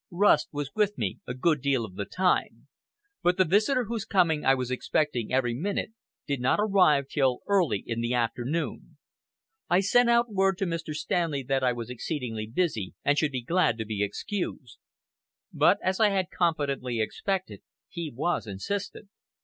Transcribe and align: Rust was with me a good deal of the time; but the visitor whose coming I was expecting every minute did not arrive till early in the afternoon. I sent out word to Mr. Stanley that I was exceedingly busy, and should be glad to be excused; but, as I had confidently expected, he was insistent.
Rust 0.09 0.49
was 0.51 0.71
with 0.73 0.97
me 0.97 1.19
a 1.27 1.35
good 1.35 1.61
deal 1.61 1.85
of 1.85 1.93
the 1.93 2.05
time; 2.05 2.65
but 3.21 3.37
the 3.37 3.45
visitor 3.45 3.83
whose 3.83 4.03
coming 4.03 4.43
I 4.43 4.55
was 4.55 4.71
expecting 4.71 5.31
every 5.31 5.53
minute 5.53 5.91
did 6.25 6.41
not 6.41 6.57
arrive 6.59 7.07
till 7.07 7.41
early 7.47 7.83
in 7.85 8.01
the 8.01 8.15
afternoon. 8.15 8.97
I 9.69 9.81
sent 9.81 10.09
out 10.09 10.33
word 10.33 10.57
to 10.57 10.65
Mr. 10.65 10.95
Stanley 10.95 11.43
that 11.43 11.63
I 11.63 11.73
was 11.73 11.91
exceedingly 11.91 12.47
busy, 12.47 12.95
and 13.05 13.15
should 13.15 13.31
be 13.31 13.43
glad 13.43 13.77
to 13.77 13.85
be 13.85 14.03
excused; 14.03 14.79
but, 15.53 15.77
as 15.83 15.99
I 15.99 16.09
had 16.09 16.31
confidently 16.31 16.99
expected, 16.99 17.61
he 17.87 18.11
was 18.11 18.47
insistent. 18.47 19.09